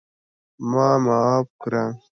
[0.71, 1.83] ما معاف کړه!